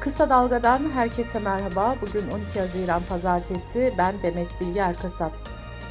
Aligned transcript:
Kısa 0.00 0.30
Dalga'dan 0.30 0.90
herkese 0.90 1.38
merhaba. 1.38 1.96
Bugün 2.02 2.30
12 2.30 2.60
Haziran 2.60 3.02
Pazartesi. 3.08 3.92
Ben 3.98 4.14
Demet 4.22 4.60
Bilge 4.60 4.80
Erkasap. 4.80 5.32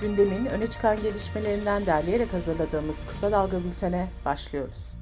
Gündemin 0.02 0.46
öne 0.46 0.68
çıkan 0.68 0.96
gelişmelerinden 0.96 1.86
derleyerek 1.86 2.34
hazırladığımız 2.34 3.06
Kısa 3.08 3.32
Dalga 3.32 3.58
bültene 3.64 4.08
başlıyoruz. 4.26 4.94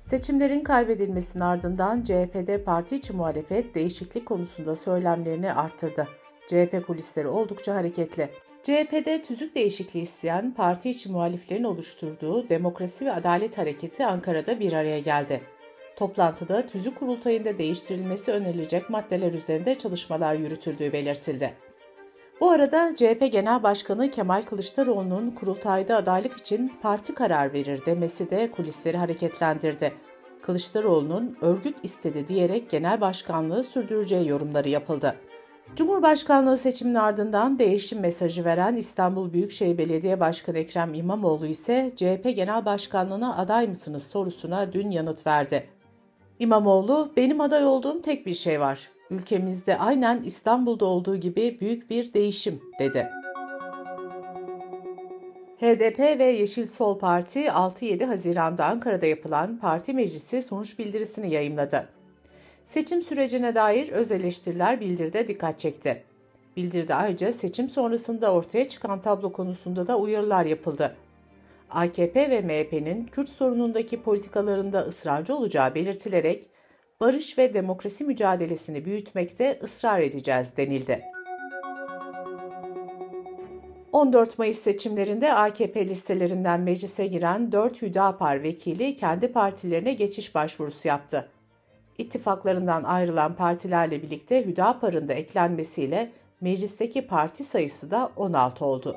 Seçimlerin 0.00 0.64
kaybedilmesinin 0.64 1.42
ardından 1.42 2.02
CHP'de 2.02 2.64
parti 2.64 2.96
içi 2.96 3.12
muhalefet 3.12 3.74
değişiklik 3.74 4.26
konusunda 4.26 4.74
söylemlerini 4.74 5.52
arttırdı. 5.52 6.08
CHP 6.46 6.86
kulisleri 6.86 7.28
oldukça 7.28 7.74
hareketli. 7.74 8.30
CHP'de 8.62 9.22
tüzük 9.22 9.54
değişikliği 9.54 10.02
isteyen 10.02 10.54
parti 10.54 10.90
içi 10.90 11.12
muhaliflerin 11.12 11.64
oluşturduğu 11.64 12.48
Demokrasi 12.48 13.06
ve 13.06 13.12
Adalet 13.12 13.58
Hareketi 13.58 14.06
Ankara'da 14.06 14.60
bir 14.60 14.72
araya 14.72 14.98
geldi. 14.98 15.40
Toplantıda 15.96 16.66
tüzük 16.66 16.98
kurultayında 16.98 17.58
değiştirilmesi 17.58 18.32
önerilecek 18.32 18.90
maddeler 18.90 19.34
üzerinde 19.34 19.78
çalışmalar 19.78 20.34
yürütüldüğü 20.34 20.92
belirtildi. 20.92 21.54
Bu 22.40 22.50
arada 22.50 22.94
CHP 22.96 23.32
Genel 23.32 23.62
Başkanı 23.62 24.10
Kemal 24.10 24.42
Kılıçdaroğlu'nun 24.42 25.30
kurultayda 25.30 25.96
adaylık 25.96 26.36
için 26.36 26.72
parti 26.82 27.14
karar 27.14 27.52
verir 27.52 27.86
demesi 27.86 28.30
de 28.30 28.50
kulisleri 28.50 28.96
hareketlendirdi. 28.96 29.92
Kılıçdaroğlu'nun 30.42 31.36
örgüt 31.40 31.76
istedi 31.82 32.28
diyerek 32.28 32.70
genel 32.70 33.00
başkanlığı 33.00 33.64
sürdüreceği 33.64 34.28
yorumları 34.28 34.68
yapıldı. 34.68 35.14
Cumhurbaşkanlığı 35.76 36.56
seçiminin 36.56 36.94
ardından 36.94 37.58
değişim 37.58 38.00
mesajı 38.00 38.44
veren 38.44 38.76
İstanbul 38.76 39.32
Büyükşehir 39.32 39.78
Belediye 39.78 40.20
Başkanı 40.20 40.58
Ekrem 40.58 40.94
İmamoğlu 40.94 41.46
ise 41.46 41.92
CHP 41.96 42.36
Genel 42.36 42.64
Başkanlığına 42.64 43.36
aday 43.36 43.68
mısınız 43.68 44.06
sorusuna 44.06 44.72
dün 44.72 44.90
yanıt 44.90 45.26
verdi. 45.26 45.73
İmamoğlu, 46.38 47.12
benim 47.16 47.40
aday 47.40 47.66
olduğum 47.66 48.02
tek 48.02 48.26
bir 48.26 48.34
şey 48.34 48.60
var. 48.60 48.88
Ülkemizde 49.10 49.78
aynen 49.78 50.22
İstanbul'da 50.22 50.84
olduğu 50.84 51.16
gibi 51.16 51.58
büyük 51.60 51.90
bir 51.90 52.14
değişim, 52.14 52.60
dedi. 52.78 53.08
HDP 55.60 55.98
ve 55.98 56.24
Yeşil 56.24 56.66
Sol 56.66 56.98
Parti 56.98 57.40
6-7 57.40 58.04
Haziran'da 58.04 58.64
Ankara'da 58.64 59.06
yapılan 59.06 59.56
parti 59.56 59.92
meclisi 59.92 60.42
sonuç 60.42 60.78
bildirisini 60.78 61.30
yayımladı. 61.30 61.88
Seçim 62.66 63.02
sürecine 63.02 63.54
dair 63.54 63.88
öz 63.88 64.12
eleştiriler 64.12 64.80
bildirde 64.80 65.28
dikkat 65.28 65.58
çekti. 65.58 66.02
Bildirde 66.56 66.94
ayrıca 66.94 67.32
seçim 67.32 67.68
sonrasında 67.68 68.32
ortaya 68.32 68.68
çıkan 68.68 69.00
tablo 69.00 69.32
konusunda 69.32 69.86
da 69.86 69.98
uyarılar 69.98 70.44
yapıldı. 70.44 70.96
AKP 71.74 72.30
ve 72.30 72.40
MHP'nin 72.40 73.06
Kürt 73.06 73.28
sorunundaki 73.28 74.02
politikalarında 74.02 74.80
ısrarcı 74.80 75.36
olacağı 75.36 75.74
belirtilerek 75.74 76.50
barış 77.00 77.38
ve 77.38 77.54
demokrasi 77.54 78.04
mücadelesini 78.04 78.84
büyütmekte 78.84 79.58
ısrar 79.62 80.00
edeceğiz 80.00 80.56
denildi. 80.56 81.02
14 83.92 84.38
Mayıs 84.38 84.58
seçimlerinde 84.58 85.34
AKP 85.34 85.88
listelerinden 85.88 86.60
meclise 86.60 87.06
giren 87.06 87.52
4 87.52 87.82
Hüdapar 87.82 88.42
vekili 88.42 88.94
kendi 88.94 89.32
partilerine 89.32 89.92
geçiş 89.92 90.34
başvurusu 90.34 90.88
yaptı. 90.88 91.28
İttifaklarından 91.98 92.84
ayrılan 92.84 93.34
partilerle 93.34 94.02
birlikte 94.02 94.46
Hüdapar'ın 94.46 95.08
da 95.08 95.12
eklenmesiyle 95.12 96.12
meclisteki 96.40 97.06
parti 97.06 97.44
sayısı 97.44 97.90
da 97.90 98.12
16 98.16 98.64
oldu. 98.64 98.96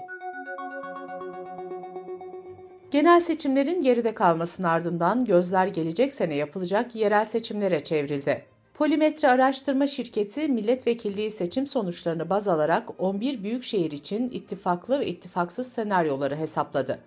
Genel 2.98 3.20
seçimlerin 3.20 3.82
geride 3.82 4.14
kalmasının 4.14 4.68
ardından 4.68 5.26
gözler 5.26 5.68
gelecek 5.68 6.14
sene 6.14 6.36
yapılacak 6.36 6.96
yerel 6.96 7.26
seçimlere 7.26 7.84
çevrildi. 7.84 8.46
Polimetre 8.74 9.30
Araştırma 9.30 9.88
Şirketi 9.88 10.48
milletvekilliği 10.48 11.32
seçim 11.32 11.68
sonuçlarını 11.68 12.30
baz 12.30 12.48
alarak 12.48 12.90
11 13.02 13.44
büyükşehir 13.44 13.92
için 13.92 14.28
ittifaklı 14.28 15.00
ve 15.00 15.08
ittifaksız 15.08 15.68
senaryoları 15.68 16.36
hesapladı. 16.36 17.00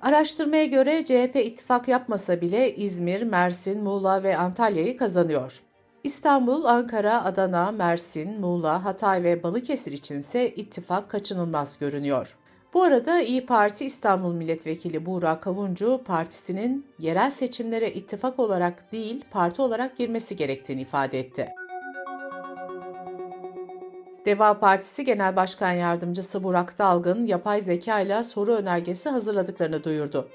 Araştırmaya 0.00 0.64
göre 0.64 1.04
CHP 1.04 1.36
ittifak 1.36 1.88
yapmasa 1.88 2.40
bile 2.40 2.76
İzmir, 2.76 3.22
Mersin, 3.22 3.82
Muğla 3.82 4.22
ve 4.22 4.36
Antalya'yı 4.36 4.96
kazanıyor. 4.96 5.60
İstanbul, 6.02 6.64
Ankara, 6.64 7.24
Adana, 7.24 7.72
Mersin, 7.72 8.40
Muğla, 8.40 8.84
Hatay 8.84 9.22
ve 9.22 9.42
Balıkesir 9.42 9.92
içinse 9.92 10.54
ittifak 10.54 11.08
kaçınılmaz 11.10 11.78
görünüyor. 11.78 12.36
Bu 12.74 12.82
arada 12.82 13.20
İyi 13.20 13.46
Parti 13.46 13.84
İstanbul 13.84 14.34
Milletvekili 14.34 15.06
Buğra 15.06 15.40
Kavuncu, 15.40 16.00
partisinin 16.04 16.86
yerel 16.98 17.30
seçimlere 17.30 17.90
ittifak 17.90 18.38
olarak 18.38 18.92
değil, 18.92 19.24
parti 19.30 19.62
olarak 19.62 19.96
girmesi 19.96 20.36
gerektiğini 20.36 20.80
ifade 20.80 21.20
etti. 21.20 21.48
Deva 24.26 24.60
Partisi 24.60 25.04
Genel 25.04 25.36
Başkan 25.36 25.72
Yardımcısı 25.72 26.44
Burak 26.44 26.78
Dalgın, 26.78 27.26
yapay 27.26 27.60
zeka 27.60 28.00
ile 28.00 28.22
soru 28.22 28.52
önergesi 28.52 29.08
hazırladıklarını 29.08 29.84
duyurdu. 29.84 30.28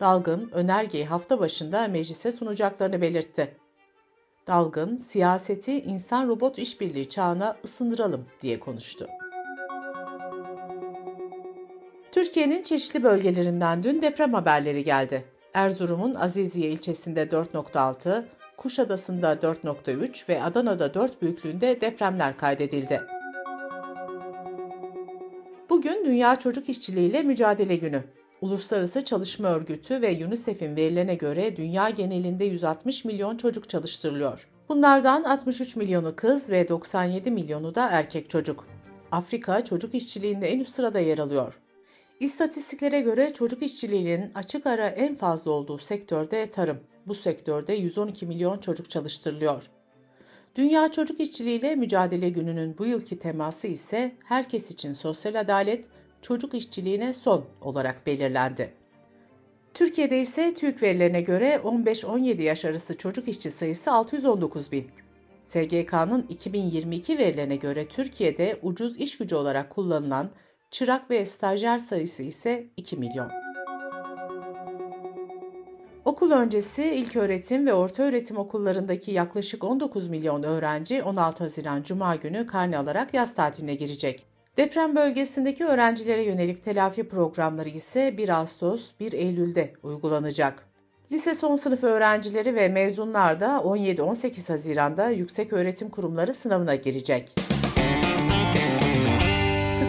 Dalgın, 0.00 0.50
önergeyi 0.52 1.06
hafta 1.06 1.40
başında 1.40 1.88
meclise 1.88 2.32
sunacaklarını 2.32 3.00
belirtti. 3.00 3.56
Dalgın, 4.46 4.96
siyaseti 4.96 5.82
insan-robot 5.82 6.58
işbirliği 6.58 7.08
çağına 7.08 7.56
ısındıralım 7.64 8.26
diye 8.42 8.60
konuştu. 8.60 9.06
Türkiye'nin 12.12 12.62
çeşitli 12.62 13.02
bölgelerinden 13.02 13.82
dün 13.82 14.02
deprem 14.02 14.34
haberleri 14.34 14.82
geldi. 14.82 15.24
Erzurum'un 15.54 16.14
Aziziye 16.14 16.70
ilçesinde 16.70 17.22
4.6, 17.22 18.24
Kuşadası'nda 18.56 19.32
4.3 19.32 20.28
ve 20.28 20.42
Adana'da 20.42 20.94
4 20.94 21.22
büyüklüğünde 21.22 21.80
depremler 21.80 22.36
kaydedildi. 22.36 23.00
Bugün 25.70 26.04
Dünya 26.04 26.36
Çocuk 26.36 26.68
İşçiliği 26.68 27.10
ile 27.10 27.22
Mücadele 27.22 27.76
Günü. 27.76 28.04
Uluslararası 28.40 29.04
Çalışma 29.04 29.48
Örgütü 29.48 30.02
ve 30.02 30.26
UNICEF'in 30.26 30.76
verilerine 30.76 31.14
göre 31.14 31.56
dünya 31.56 31.90
genelinde 31.90 32.44
160 32.44 33.04
milyon 33.04 33.36
çocuk 33.36 33.68
çalıştırılıyor. 33.68 34.48
Bunlardan 34.68 35.24
63 35.24 35.76
milyonu 35.76 36.16
kız 36.16 36.50
ve 36.50 36.68
97 36.68 37.30
milyonu 37.30 37.74
da 37.74 37.88
erkek 37.90 38.30
çocuk. 38.30 38.66
Afrika 39.12 39.64
çocuk 39.64 39.94
işçiliğinde 39.94 40.48
en 40.48 40.60
üst 40.60 40.74
sırada 40.74 41.00
yer 41.00 41.18
alıyor. 41.18 41.60
İstatistiklere 42.20 43.00
göre 43.00 43.32
çocuk 43.32 43.62
işçiliğinin 43.62 44.30
açık 44.34 44.66
ara 44.66 44.86
en 44.86 45.14
fazla 45.14 45.50
olduğu 45.50 45.78
sektörde 45.78 46.46
tarım. 46.46 46.80
Bu 47.06 47.14
sektörde 47.14 47.72
112 47.72 48.26
milyon 48.26 48.58
çocuk 48.58 48.90
çalıştırılıyor. 48.90 49.70
Dünya 50.56 50.92
Çocuk 50.92 51.20
İşçiliği 51.20 51.58
ile 51.58 51.74
Mücadele 51.74 52.30
Günü'nün 52.30 52.78
bu 52.78 52.86
yılki 52.86 53.18
teması 53.18 53.66
ise 53.66 54.12
herkes 54.24 54.70
için 54.70 54.92
sosyal 54.92 55.34
adalet, 55.34 55.86
çocuk 56.22 56.54
işçiliğine 56.54 57.12
son 57.12 57.44
olarak 57.60 58.06
belirlendi. 58.06 58.72
Türkiye'de 59.74 60.20
ise 60.20 60.54
TÜİK 60.54 60.82
verilerine 60.82 61.20
göre 61.20 61.60
15-17 61.64 62.42
yaş 62.42 62.64
arası 62.64 62.96
çocuk 62.96 63.28
işçi 63.28 63.50
sayısı 63.50 63.92
619 63.92 64.72
bin. 64.72 64.86
SGK'nın 65.46 66.26
2022 66.28 67.18
verilerine 67.18 67.56
göre 67.56 67.84
Türkiye'de 67.84 68.58
ucuz 68.62 68.98
iş 68.98 69.18
gücü 69.18 69.34
olarak 69.34 69.70
kullanılan 69.70 70.30
çırak 70.70 71.10
ve 71.10 71.24
stajyer 71.24 71.78
sayısı 71.78 72.22
ise 72.22 72.66
2 72.76 72.96
milyon. 72.96 73.30
Okul 76.04 76.30
öncesi 76.30 76.84
ilk 76.84 77.16
öğretim 77.16 77.66
ve 77.66 77.74
orta 77.74 78.02
öğretim 78.02 78.36
okullarındaki 78.36 79.12
yaklaşık 79.12 79.64
19 79.64 80.08
milyon 80.08 80.42
öğrenci 80.42 81.02
16 81.02 81.44
Haziran 81.44 81.82
Cuma 81.82 82.16
günü 82.16 82.46
karne 82.46 82.78
alarak 82.78 83.14
yaz 83.14 83.34
tatiline 83.34 83.74
girecek. 83.74 84.26
Deprem 84.56 84.96
bölgesindeki 84.96 85.64
öğrencilere 85.64 86.22
yönelik 86.22 86.64
telafi 86.64 87.08
programları 87.08 87.68
ise 87.68 88.16
1 88.16 88.28
Ağustos 88.28 88.90
1 89.00 89.12
Eylül'de 89.12 89.72
uygulanacak. 89.82 90.66
Lise 91.12 91.34
son 91.34 91.56
sınıf 91.56 91.84
öğrencileri 91.84 92.54
ve 92.54 92.68
mezunlar 92.68 93.40
da 93.40 93.46
17-18 93.46 94.48
Haziran'da 94.52 95.10
yüksek 95.10 95.52
öğretim 95.52 95.88
kurumları 95.88 96.34
sınavına 96.34 96.74
girecek. 96.74 97.49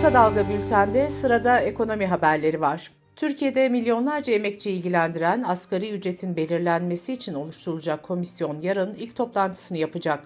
Kısa 0.01 0.13
Dalga 0.13 0.49
Bülten'de 0.49 1.09
sırada 1.09 1.59
ekonomi 1.59 2.05
haberleri 2.05 2.61
var. 2.61 2.91
Türkiye'de 3.15 3.69
milyonlarca 3.69 4.33
emekçi 4.33 4.71
ilgilendiren 4.71 5.43
asgari 5.47 5.91
ücretin 5.91 6.35
belirlenmesi 6.35 7.13
için 7.13 7.33
oluşturulacak 7.33 8.03
komisyon 8.03 8.59
yarın 8.59 8.95
ilk 8.95 9.15
toplantısını 9.15 9.77
yapacak. 9.77 10.23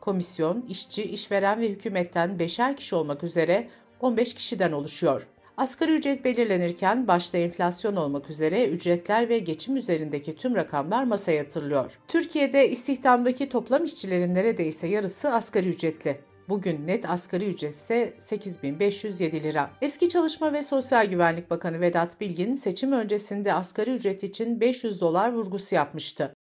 Komisyon, 0.00 0.64
işçi, 0.68 1.04
işveren 1.04 1.60
ve 1.60 1.68
hükümetten 1.68 2.38
beşer 2.38 2.76
kişi 2.76 2.94
olmak 2.94 3.24
üzere 3.24 3.68
15 4.00 4.34
kişiden 4.34 4.72
oluşuyor. 4.72 5.26
Asgari 5.56 5.92
ücret 5.92 6.24
belirlenirken 6.24 7.08
başta 7.08 7.38
enflasyon 7.38 7.96
olmak 7.96 8.30
üzere 8.30 8.68
ücretler 8.68 9.28
ve 9.28 9.38
geçim 9.38 9.76
üzerindeki 9.76 10.36
tüm 10.36 10.54
rakamlar 10.54 11.04
masaya 11.04 11.36
yatırılıyor. 11.36 11.98
Türkiye'de 12.08 12.70
istihdamdaki 12.70 13.48
toplam 13.48 13.84
işçilerin 13.84 14.34
neredeyse 14.34 14.86
yarısı 14.86 15.32
asgari 15.32 15.68
ücretli. 15.68 16.33
Bugün 16.48 16.86
net 16.86 17.10
asgari 17.10 17.48
ücret 17.48 17.74
ise 17.74 18.16
8507 18.20 19.42
lira. 19.42 19.70
Eski 19.80 20.08
Çalışma 20.08 20.52
ve 20.52 20.62
Sosyal 20.62 21.06
Güvenlik 21.06 21.50
Bakanı 21.50 21.80
Vedat 21.80 22.20
Bilgin 22.20 22.54
seçim 22.54 22.92
öncesinde 22.92 23.52
asgari 23.54 23.90
ücret 23.90 24.24
için 24.24 24.60
500 24.60 25.00
dolar 25.00 25.32
vurgusu 25.32 25.74
yapmıştı. 25.74 26.34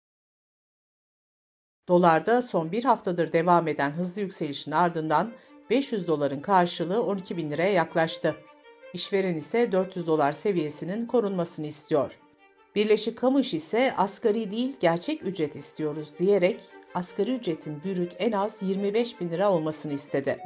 Dolarda 1.89 2.43
son 2.43 2.73
bir 2.73 2.85
haftadır 2.85 3.33
devam 3.33 3.69
eden 3.69 3.91
hızlı 3.91 4.23
yükselişin 4.23 4.71
ardından 4.71 5.33
500 5.71 6.07
doların 6.07 6.41
karşılığı 6.41 7.03
12 7.03 7.37
bin 7.37 7.51
liraya 7.51 7.73
yaklaştı. 7.73 8.37
İşveren 8.95 9.35
ise 9.35 9.73
400 9.73 10.07
dolar 10.07 10.33
seviyesinin 10.33 11.07
korunmasını 11.07 11.67
istiyor. 11.67 12.19
Birleşik 12.75 13.19
Kamu 13.19 13.41
ise 13.41 13.95
asgari 13.97 14.51
değil 14.51 14.77
gerçek 14.81 15.27
ücret 15.27 15.57
istiyoruz 15.57 16.19
diyerek 16.19 16.61
asgari 16.95 17.35
ücretin 17.35 17.83
bürüt 17.85 18.17
en 18.19 18.33
az 18.33 18.63
25 18.63 19.21
bin 19.21 19.31
lira 19.31 19.53
olmasını 19.53 19.93
istedi. 19.93 20.39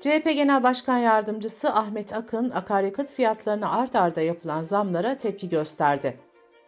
CHP 0.00 0.24
Genel 0.24 0.62
Başkan 0.62 0.98
Yardımcısı 0.98 1.74
Ahmet 1.74 2.12
Akın, 2.12 2.50
akaryakıt 2.50 3.08
fiyatlarına 3.08 3.70
art 3.70 3.96
arda 3.96 4.20
yapılan 4.20 4.62
zamlara 4.62 5.16
tepki 5.16 5.48
gösterdi. 5.48 6.16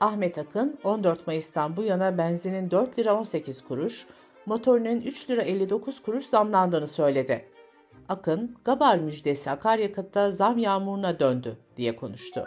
Ahmet 0.00 0.38
Akın, 0.38 0.78
14 0.84 1.26
Mayıs'tan 1.26 1.76
bu 1.76 1.82
yana 1.82 2.18
benzinin 2.18 2.70
4 2.70 2.98
lira 2.98 3.18
18 3.18 3.64
kuruş, 3.64 4.06
motorunun 4.46 5.00
3 5.00 5.30
lira 5.30 5.42
59 5.42 6.02
kuruş 6.02 6.26
zamlandığını 6.26 6.86
söyledi. 6.86 7.44
Akın, 8.08 8.56
Gabar 8.64 8.98
müjdesi 8.98 9.50
akaryakıtta 9.50 10.30
zam 10.30 10.58
yağmuruna 10.58 11.20
döndü 11.20 11.56
diye 11.76 11.96
konuştu. 11.96 12.46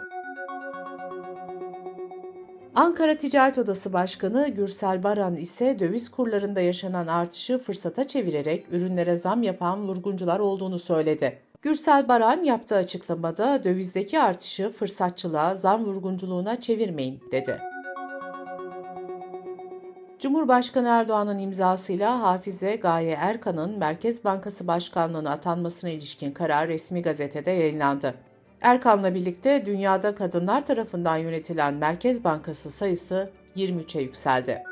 Ankara 2.76 3.16
Ticaret 3.16 3.58
Odası 3.58 3.92
Başkanı 3.92 4.48
Gürsel 4.48 5.02
Baran 5.02 5.36
ise 5.36 5.78
döviz 5.78 6.08
kurlarında 6.08 6.60
yaşanan 6.60 7.06
artışı 7.06 7.58
fırsata 7.58 8.06
çevirerek 8.06 8.66
ürünlere 8.70 9.16
zam 9.16 9.42
yapan 9.42 9.88
vurguncular 9.88 10.40
olduğunu 10.40 10.78
söyledi. 10.78 11.38
Gürsel 11.62 12.08
Baran 12.08 12.42
yaptığı 12.42 12.76
açıklamada 12.76 13.64
dövizdeki 13.64 14.20
artışı 14.20 14.70
fırsatçılığa, 14.70 15.54
zam 15.54 15.84
vurgunculuğuna 15.84 16.60
çevirmeyin 16.60 17.20
dedi. 17.32 17.58
Cumhurbaşkanı 20.18 20.88
Erdoğan'ın 20.88 21.38
imzasıyla 21.38 22.22
Hafize 22.22 22.76
Gaye 22.76 23.16
Erkan'ın 23.20 23.78
Merkez 23.78 24.24
Bankası 24.24 24.66
Başkanlığı'na 24.66 25.30
atanmasına 25.30 25.90
ilişkin 25.90 26.32
karar 26.32 26.68
resmi 26.68 27.02
gazetede 27.02 27.50
yayınlandı. 27.50 28.14
Erkan'la 28.60 29.14
birlikte 29.14 29.66
dünyada 29.66 30.14
kadınlar 30.14 30.66
tarafından 30.66 31.16
yönetilen 31.16 31.74
Merkez 31.74 32.24
Bankası 32.24 32.70
sayısı 32.70 33.30
23'e 33.56 34.02
yükseldi. 34.02 34.62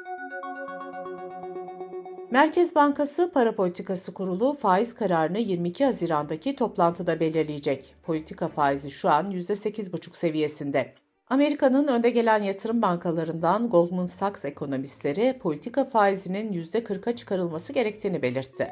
Merkez 2.31 2.75
Bankası 2.75 3.31
Para 3.35 3.55
Politikası 3.55 4.15
Kurulu 4.15 4.55
faiz 4.55 4.95
kararını 4.95 5.39
22 5.39 5.85
Haziran'daki 5.85 6.57
toplantıda 6.57 7.21
belirleyecek. 7.21 7.95
Politika 8.03 8.49
faizi 8.49 8.91
şu 8.91 9.11
an 9.11 9.27
%8,5 9.27 10.17
seviyesinde. 10.17 10.95
Amerika'nın 11.29 11.89
önde 11.89 12.11
gelen 12.11 12.43
yatırım 12.43 12.83
bankalarından 12.83 13.71
Goldman 13.71 14.07
Sachs 14.07 14.45
ekonomistleri 14.45 15.39
politika 15.43 15.85
faizinin 15.85 16.53
%40'a 16.53 17.17
çıkarılması 17.17 17.73
gerektiğini 17.73 18.23
belirtti. 18.23 18.71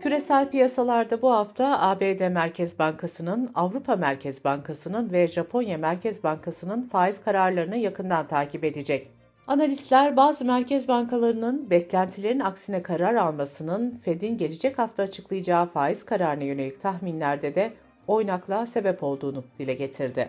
Küresel 0.00 0.50
piyasalarda 0.50 1.22
bu 1.22 1.30
hafta 1.30 1.80
ABD 1.80 2.28
Merkez 2.28 2.78
Bankası'nın, 2.78 3.50
Avrupa 3.54 3.96
Merkez 3.96 4.44
Bankası'nın 4.44 5.12
ve 5.12 5.28
Japonya 5.28 5.78
Merkez 5.78 6.24
Bankası'nın 6.24 6.82
faiz 6.82 7.20
kararlarını 7.24 7.76
yakından 7.76 8.26
takip 8.26 8.64
edecek. 8.64 9.08
Analistler 9.46 10.16
bazı 10.16 10.44
merkez 10.44 10.88
bankalarının 10.88 11.70
beklentilerin 11.70 12.40
aksine 12.40 12.82
karar 12.82 13.14
almasının 13.14 14.00
Fed'in 14.04 14.38
gelecek 14.38 14.78
hafta 14.78 15.02
açıklayacağı 15.02 15.66
faiz 15.66 16.04
kararına 16.04 16.44
yönelik 16.44 16.80
tahminlerde 16.80 17.54
de 17.54 17.72
oynaklığa 18.06 18.66
sebep 18.66 19.02
olduğunu 19.02 19.44
dile 19.58 19.74
getirdi. 19.74 20.28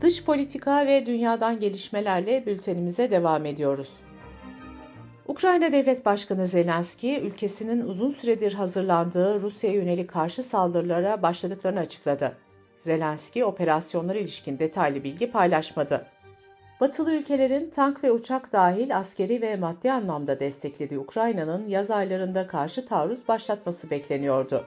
Dış 0.00 0.24
politika 0.24 0.86
ve 0.86 1.06
dünyadan 1.06 1.60
gelişmelerle 1.60 2.46
bültenimize 2.46 3.10
devam 3.10 3.46
ediyoruz. 3.46 3.88
Ukrayna 5.32 5.72
Devlet 5.72 6.06
Başkanı 6.06 6.46
Zelenski, 6.46 7.20
ülkesinin 7.20 7.86
uzun 7.86 8.10
süredir 8.10 8.52
hazırlandığı 8.52 9.40
Rusya'ya 9.40 9.76
yönelik 9.76 10.10
karşı 10.10 10.42
saldırılara 10.42 11.22
başladıklarını 11.22 11.80
açıkladı. 11.80 12.36
Zelenski, 12.78 13.44
operasyonlara 13.44 14.18
ilişkin 14.18 14.58
detaylı 14.58 15.04
bilgi 15.04 15.30
paylaşmadı. 15.30 16.06
Batılı 16.80 17.14
ülkelerin 17.14 17.70
tank 17.70 18.04
ve 18.04 18.12
uçak 18.12 18.52
dahil 18.52 18.96
askeri 18.96 19.42
ve 19.42 19.56
maddi 19.56 19.92
anlamda 19.92 20.40
desteklediği 20.40 21.00
Ukrayna'nın 21.00 21.68
yaz 21.68 21.90
aylarında 21.90 22.46
karşı 22.46 22.86
taarruz 22.86 23.28
başlatması 23.28 23.90
bekleniyordu. 23.90 24.66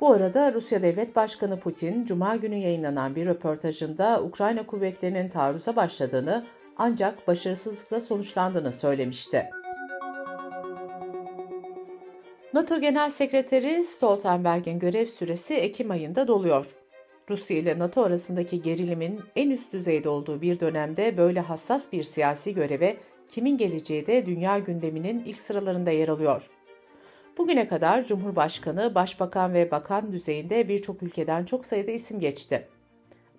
Bu 0.00 0.12
arada 0.12 0.54
Rusya 0.54 0.82
Devlet 0.82 1.16
Başkanı 1.16 1.60
Putin, 1.60 2.04
Cuma 2.04 2.36
günü 2.36 2.56
yayınlanan 2.56 3.14
bir 3.14 3.26
röportajında 3.26 4.22
Ukrayna 4.22 4.66
kuvvetlerinin 4.66 5.28
taarruza 5.28 5.76
başladığını 5.76 6.44
ancak 6.80 7.28
başarısızlıkla 7.28 8.00
sonuçlandığını 8.00 8.72
söylemişti. 8.72 9.50
NATO 12.54 12.80
Genel 12.80 13.10
Sekreteri 13.10 13.84
Stoltenberg'in 13.84 14.78
görev 14.78 15.06
süresi 15.06 15.54
Ekim 15.54 15.90
ayında 15.90 16.28
doluyor. 16.28 16.74
Rusya 17.30 17.58
ile 17.58 17.78
NATO 17.78 18.02
arasındaki 18.02 18.62
gerilimin 18.62 19.20
en 19.36 19.50
üst 19.50 19.72
düzeyde 19.72 20.08
olduğu 20.08 20.40
bir 20.40 20.60
dönemde 20.60 21.16
böyle 21.16 21.40
hassas 21.40 21.92
bir 21.92 22.02
siyasi 22.02 22.54
göreve 22.54 22.96
kimin 23.28 23.56
geleceği 23.56 24.06
de 24.06 24.26
dünya 24.26 24.58
gündeminin 24.58 25.24
ilk 25.26 25.40
sıralarında 25.40 25.90
yer 25.90 26.08
alıyor. 26.08 26.50
Bugüne 27.38 27.68
kadar 27.68 28.04
Cumhurbaşkanı, 28.04 28.94
Başbakan 28.94 29.54
ve 29.54 29.70
Bakan 29.70 30.12
düzeyinde 30.12 30.68
birçok 30.68 31.02
ülkeden 31.02 31.44
çok 31.44 31.66
sayıda 31.66 31.90
isim 31.90 32.20
geçti. 32.20 32.68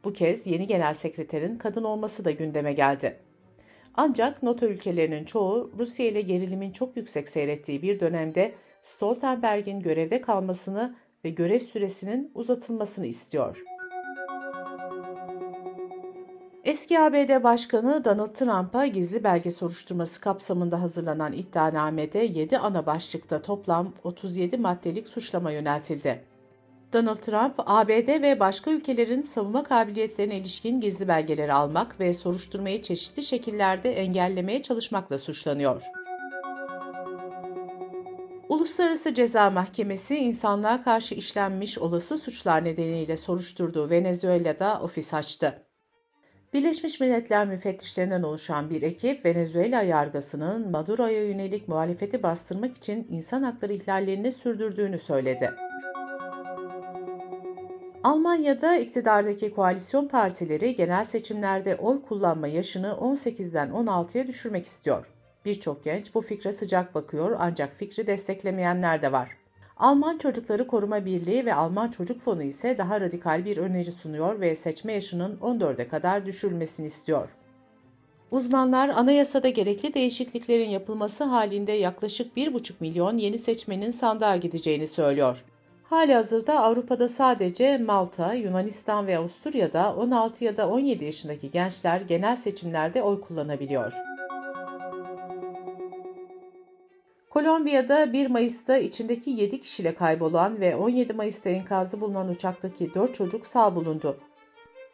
Bu 0.04 0.14
kez 0.14 0.48
yeni 0.48 0.68
genel 0.68 0.94
sekreterin 0.94 1.58
kadın 1.58 1.84
olması 1.84 2.26
da 2.26 2.32
gündeme 2.32 2.74
geldi. 2.74 3.20
Ancak 3.96 4.44
NATO 4.44 4.66
ülkelerinin 4.66 5.26
çoğu 5.26 5.72
Rusya 5.80 6.08
ile 6.08 6.22
gerilimin 6.22 6.72
çok 6.72 6.98
yüksek 6.98 7.30
seyrettiği 7.30 7.82
bir 7.82 8.00
dönemde 8.00 8.54
Stoltenberg'in 8.82 9.80
görevde 9.80 10.22
kalmasını 10.22 10.96
ve 11.26 11.30
görev 11.30 11.60
süresinin 11.60 12.32
uzatılmasını 12.36 13.06
istiyor. 13.06 13.64
Eski 16.64 17.00
ABD 17.00 17.44
Başkanı 17.44 18.06
Donald 18.06 18.34
Trump'a 18.34 18.86
gizli 18.86 19.24
belge 19.24 19.52
soruşturması 19.52 20.22
kapsamında 20.22 20.82
hazırlanan 20.82 21.34
iddianamede 21.34 22.20
7 22.20 22.58
ana 22.58 22.86
başlıkta 22.86 23.42
toplam 23.42 23.94
37 24.04 24.58
maddelik 24.58 25.08
suçlama 25.08 25.52
yöneltildi. 25.52 26.31
Donald 26.94 27.16
Trump, 27.16 27.54
ABD 27.58 28.22
ve 28.22 28.40
başka 28.40 28.72
ülkelerin 28.72 29.22
savunma 29.22 29.64
kabiliyetlerine 29.64 30.38
ilişkin 30.38 30.82
gizli 30.82 31.08
belgeleri 31.08 31.54
almak 31.54 32.00
ve 32.00 32.14
soruşturmayı 32.14 32.82
çeşitli 32.82 33.24
şekillerde 33.24 33.94
engellemeye 33.94 34.62
çalışmakla 34.62 35.18
suçlanıyor. 35.18 35.82
Uluslararası 38.50 39.14
Ceza 39.14 39.50
Mahkemesi 39.50 40.18
insanlığa 40.18 40.84
karşı 40.84 41.16
işlenmiş 41.16 41.78
olası 41.78 42.18
suçlar 42.18 42.64
nedeniyle 42.64 43.18
soruşturduğu 43.18 43.90
Venezuela'da 43.90 44.80
ofis 44.84 45.14
açtı. 45.14 45.66
Birleşmiş 46.54 47.00
Milletler 47.00 47.48
müfettişlerinden 47.48 48.24
oluşan 48.24 48.70
bir 48.70 48.82
ekip 48.82 49.26
Venezuela 49.26 49.82
yargısının 49.82 50.72
Maduro'ya 50.72 51.28
yönelik 51.28 51.68
muhalefeti 51.68 52.24
bastırmak 52.24 52.78
için 52.78 53.08
insan 53.10 53.44
hakları 53.44 53.74
ihlallerini 53.74 54.32
sürdürdüğünü 54.32 55.00
söyledi. 55.00 55.52
Almanya'da 58.04 58.78
iktidardaki 58.78 59.54
koalisyon 59.54 60.08
partileri 60.08 60.76
genel 60.76 61.04
seçimlerde 61.04 61.76
oy 61.76 62.02
kullanma 62.02 62.48
yaşını 62.48 62.88
18'den 62.88 63.70
16'ya 63.70 64.28
düşürmek 64.28 64.66
istiyor. 64.66 65.06
Birçok 65.46 65.84
genç 65.84 66.16
bu 66.16 66.22
fikre 66.22 66.52
sıcak 66.52 66.96
bakıyor 66.96 67.36
ancak 67.40 67.78
fikri 67.78 68.08
desteklemeyenler 68.08 69.02
de 69.02 69.12
var. 69.12 69.30
Alman 69.78 70.18
Çocukları 70.18 70.68
Koruma 70.68 71.06
Birliği 71.06 71.46
ve 71.46 71.54
Alman 71.54 71.90
Çocuk 71.90 72.22
Fonu 72.22 72.44
ise 72.44 72.78
daha 72.78 73.02
radikal 73.02 73.46
bir 73.46 73.58
öneri 73.58 73.92
sunuyor 73.92 74.40
ve 74.40 74.56
seçme 74.56 74.94
yaşının 74.94 75.38
14'e 75.38 75.88
kadar 75.88 76.26
düşürülmesini 76.26 76.86
istiyor. 76.86 77.30
Uzmanlar 78.32 78.90
anayasada 78.90 79.50
gerekli 79.50 79.94
değişikliklerin 79.94 80.70
yapılması 80.70 81.24
halinde 81.24 81.72
yaklaşık 81.72 82.38
1,5 82.38 82.74
milyon 82.80 83.18
yeni 83.18 83.38
seçmenin 83.38 83.92
sandığa 83.92 84.38
gideceğini 84.38 84.88
söylüyor. 84.88 85.44
Hali 85.92 86.14
hazırda 86.14 86.60
Avrupa'da 86.64 87.08
sadece 87.08 87.78
Malta, 87.78 88.34
Yunanistan 88.34 89.08
ve 89.08 89.18
Avusturya'da 89.18 89.96
16 89.96 90.44
ya 90.44 90.58
da 90.58 90.70
17 90.70 91.06
yaşındaki 91.06 91.52
gençler 91.52 92.02
genel 92.02 92.36
seçimlerde 92.36 93.04
oy 93.04 93.22
kullanabiliyor. 93.22 93.94
Kolombiya'da 97.30 98.14
1 98.14 98.30
Mayıs'ta 98.30 98.78
içindeki 98.78 99.30
7 99.30 99.60
kişiyle 99.60 99.96
kaybolan 99.96 100.60
ve 100.60 100.76
17 100.76 101.14
Mayıs'ta 101.14 101.50
enkazı 101.50 102.02
bulunan 102.02 102.30
uçaktaki 102.30 102.94
4 102.94 103.14
çocuk 103.14 103.48
sağ 103.48 103.76
bulundu. 103.76 104.18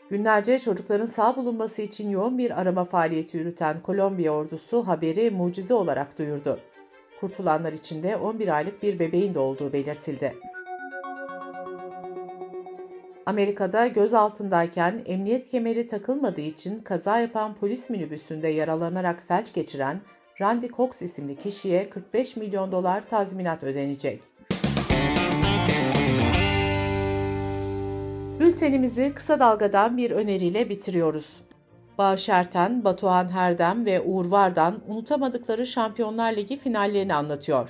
Günlerce 0.09 0.59
çocukların 0.59 1.05
sağ 1.05 1.35
bulunması 1.35 1.81
için 1.81 2.09
yoğun 2.09 2.37
bir 2.37 2.61
arama 2.61 2.85
faaliyeti 2.85 3.37
yürüten 3.37 3.81
Kolombiya 3.81 4.31
ordusu 4.31 4.87
haberi 4.87 5.31
mucize 5.31 5.73
olarak 5.73 6.17
duyurdu. 6.19 6.59
Kurtulanlar 7.19 7.73
içinde 7.73 8.17
11 8.17 8.47
aylık 8.47 8.83
bir 8.83 8.99
bebeğin 8.99 9.33
de 9.33 9.39
olduğu 9.39 9.73
belirtildi. 9.73 10.56
Amerika'da 13.27 13.87
gözaltındayken 13.87 15.01
emniyet 15.05 15.49
kemeri 15.49 15.87
takılmadığı 15.87 16.41
için 16.41 16.77
kaza 16.77 17.19
yapan 17.19 17.55
polis 17.55 17.89
minibüsünde 17.89 18.47
yaralanarak 18.47 19.23
felç 19.27 19.53
geçiren 19.53 20.01
Randy 20.41 20.67
Cox 20.67 21.01
isimli 21.01 21.35
kişiye 21.35 21.89
45 21.89 22.35
milyon 22.35 22.71
dolar 22.71 23.07
tazminat 23.07 23.63
ödenecek. 23.63 24.23
Bültenimizi 28.39 29.13
kısa 29.13 29.39
dalgadan 29.39 29.97
bir 29.97 30.11
öneriyle 30.11 30.69
bitiriyoruz. 30.69 31.41
Bağış 31.97 32.29
Erten, 32.29 32.83
Batuhan 32.83 33.29
Herdem 33.29 33.85
ve 33.85 34.01
Uğur 34.01 34.25
Vardan 34.25 34.75
unutamadıkları 34.87 35.65
Şampiyonlar 35.65 36.35
Ligi 36.35 36.57
finallerini 36.59 37.13
anlatıyor. 37.13 37.69